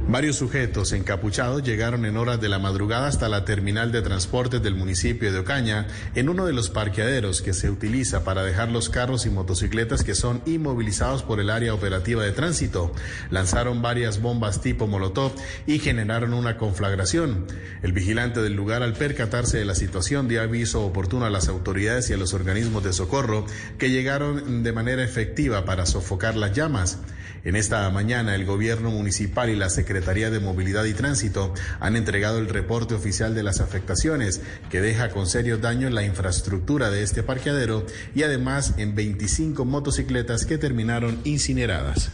Varios 0.09 0.37
sujetos 0.37 0.93
encapuchados 0.93 1.63
llegaron 1.63 2.05
en 2.05 2.17
horas 2.17 2.41
de 2.41 2.49
la 2.49 2.59
madrugada 2.59 3.07
hasta 3.07 3.29
la 3.29 3.45
terminal 3.45 3.93
de 3.93 4.03
transportes 4.03 4.61
del 4.61 4.75
municipio 4.75 5.33
de 5.33 5.39
Ocaña, 5.39 5.87
en 6.17 6.29
uno 6.29 6.45
de 6.45 6.53
los 6.53 6.71
parqueaderos 6.71 7.41
que 7.41 7.55
se 7.55 7.71
utiliza 7.71 8.25
para 8.25 8.43
dejar 8.43 8.69
los 8.69 8.91
carros 8.91 9.27
y 9.27 9.31
motocicletas 9.31 10.03
que 10.03 10.17
son 10.17 10.43
inmovilizados 10.45 11.23
por 11.23 11.39
el 11.39 11.51
área 11.51 11.73
operativa 11.73 12.25
de 12.25 12.33
tránsito. 12.33 12.93
Lanzaron 13.31 13.81
varias 13.81 14.21
bombas 14.21 14.61
tipo 14.61 14.89
Molotov 14.89 15.33
y 15.67 15.79
generaron 15.79 16.35
una 16.35 16.59
conflagración. 16.59 17.47
El 17.83 17.93
vigilante 17.93 18.43
del 18.43 18.55
lugar, 18.55 18.83
al 18.83 18.95
percatarse 18.95 19.59
de 19.59 19.65
la 19.65 19.77
situación, 19.77 20.27
dio 20.27 20.43
aviso 20.43 20.85
oportuno 20.85 21.27
a 21.27 21.31
las 21.31 21.49
autoridades 21.49 22.11
y 22.11 22.13
a 22.13 22.19
los 22.19 22.35
organismos 22.35 22.83
de 22.83 22.93
socorro 22.93 23.47
que 23.79 23.91
llegaron 23.91 24.65
de 24.65 24.73
manera 24.73 25.05
efectiva 25.05 25.65
para 25.65 25.87
sofocar 25.87 26.35
las 26.37 26.53
llamas. 26.53 26.99
En 27.45 27.57
esta 27.57 27.89
mañana, 27.91 28.37
el 28.37 28.45
gobierno 28.45 28.91
municipal 28.91 29.51
y 29.51 29.57
la 29.57 29.69
Secretaría 29.69 29.92
de 29.93 30.41
Movilidad 30.41 30.85
y 30.85 30.95
Tránsito 30.95 31.53
han 31.81 31.97
entregado 31.97 32.39
el 32.39 32.49
reporte 32.49 32.95
oficial 32.95 33.35
de 33.35 33.43
las 33.43 33.61
afectaciones, 33.61 34.41
que 34.71 34.81
deja 34.81 35.11
con 35.11 35.27
serios 35.27 35.61
daños 35.61 35.93
la 35.93 36.05
infraestructura 36.05 36.91
de 36.91 37.03
este 37.03 37.23
parqueadero 37.23 37.87
y 38.15 38.23
además 38.23 38.75
en 38.79 38.95
25 38.95 39.65
motocicletas 39.65 40.47
que 40.47 40.59
terminaron 40.59 41.21
incineradas. 41.25 42.11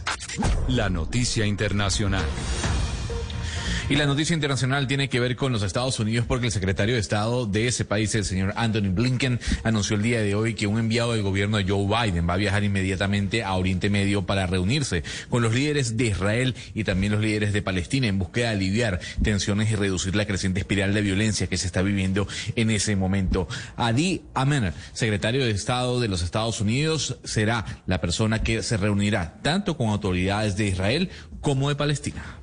La 0.67 0.89
noticia 0.89 1.45
internacional. 1.45 2.25
Y 3.89 3.95
la 3.95 4.05
noticia 4.05 4.35
internacional 4.35 4.85
tiene 4.85 5.09
que 5.09 5.19
ver 5.19 5.35
con 5.35 5.51
los 5.51 5.63
Estados 5.63 5.99
Unidos 5.99 6.27
porque 6.27 6.45
el 6.45 6.51
secretario 6.51 6.93
de 6.93 7.01
Estado 7.01 7.47
de 7.47 7.67
ese 7.67 7.85
país, 7.85 8.13
el 8.13 8.23
señor 8.23 8.53
Anthony 8.55 8.93
Blinken, 8.93 9.39
anunció 9.63 9.95
el 9.95 10.03
día 10.03 10.21
de 10.21 10.35
hoy 10.35 10.53
que 10.53 10.67
un 10.67 10.77
enviado 10.77 11.13
del 11.13 11.23
gobierno 11.23 11.57
de 11.57 11.65
Joe 11.67 11.87
Biden 11.87 12.29
va 12.29 12.35
a 12.35 12.37
viajar 12.37 12.63
inmediatamente 12.63 13.43
a 13.43 13.55
Oriente 13.55 13.89
Medio 13.89 14.27
para 14.27 14.45
reunirse 14.45 15.03
con 15.31 15.41
los 15.41 15.55
líderes 15.55 15.97
de 15.97 16.05
Israel 16.05 16.53
y 16.75 16.83
también 16.83 17.13
los 17.13 17.21
líderes 17.21 17.51
de 17.51 17.63
Palestina 17.63 18.05
en 18.05 18.19
búsqueda 18.19 18.49
de 18.49 18.57
aliviar 18.57 18.99
tensiones 19.23 19.71
y 19.71 19.75
reducir 19.75 20.15
la 20.15 20.27
creciente 20.27 20.59
espiral 20.59 20.93
de 20.93 21.01
violencia 21.01 21.47
que 21.47 21.57
se 21.57 21.65
está 21.65 21.81
viviendo 21.81 22.27
en 22.55 22.69
ese 22.69 22.95
momento. 22.95 23.47
Adi 23.75 24.21
Amener, 24.35 24.73
secretario 24.93 25.43
de 25.43 25.49
Estado 25.49 25.99
de 25.99 26.09
los 26.09 26.21
Estados 26.21 26.61
Unidos, 26.61 27.17
será 27.23 27.65
la 27.87 27.99
persona 27.99 28.43
que 28.43 28.61
se 28.61 28.77
reunirá 28.77 29.39
tanto 29.41 29.77
con 29.77 29.89
autoridades 29.89 30.55
de 30.57 30.67
Israel 30.67 31.09
como 31.41 31.69
de 31.69 31.75
Palestina. 31.75 32.39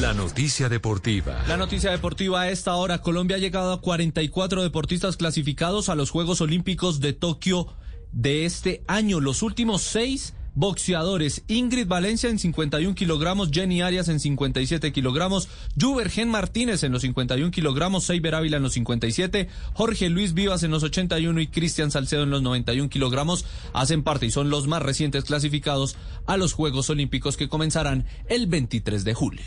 La 0.00 0.12
noticia 0.12 0.68
deportiva. 0.68 1.44
La 1.46 1.56
noticia 1.56 1.92
deportiva 1.92 2.40
a 2.42 2.50
esta 2.50 2.74
hora. 2.74 3.00
Colombia 3.00 3.36
ha 3.36 3.40
llegado 3.40 3.72
a 3.72 3.80
44 3.80 4.64
deportistas 4.64 5.16
clasificados 5.16 5.88
a 5.88 5.94
los 5.94 6.10
Juegos 6.10 6.40
Olímpicos 6.40 6.98
de 6.98 7.12
Tokio 7.12 7.68
de 8.10 8.44
este 8.44 8.82
año. 8.88 9.20
Los 9.20 9.42
últimos 9.42 9.82
seis 9.82 10.34
boxeadores. 10.54 11.42
Ingrid 11.48 11.86
Valencia 11.86 12.30
en 12.30 12.38
51 12.38 12.94
kilogramos, 12.94 13.50
Jenny 13.52 13.82
Arias 13.82 14.08
en 14.08 14.20
57 14.20 14.92
kilogramos, 14.92 15.48
Juvergen 15.80 16.28
Martínez 16.28 16.82
en 16.82 16.92
los 16.92 17.02
51 17.02 17.50
kilogramos, 17.50 18.04
Seiber 18.04 18.34
Ávila 18.34 18.56
en 18.56 18.62
los 18.62 18.72
57, 18.74 19.48
Jorge 19.72 20.08
Luis 20.08 20.34
Vivas 20.34 20.62
en 20.62 20.70
los 20.70 20.82
81 20.82 21.40
y 21.40 21.46
Cristian 21.48 21.90
Salcedo 21.90 22.22
en 22.22 22.30
los 22.30 22.42
91 22.42 22.88
kilogramos 22.88 23.44
hacen 23.72 24.02
parte 24.02 24.26
y 24.26 24.30
son 24.30 24.50
los 24.50 24.66
más 24.66 24.82
recientes 24.82 25.24
clasificados 25.24 25.96
a 26.26 26.36
los 26.36 26.52
Juegos 26.52 26.90
Olímpicos 26.90 27.36
que 27.36 27.48
comenzarán 27.48 28.06
el 28.28 28.46
23 28.46 29.04
de 29.04 29.14
julio. 29.14 29.44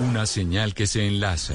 Una 0.00 0.26
señal 0.26 0.74
que 0.74 0.86
se 0.86 1.06
enlaza. 1.06 1.54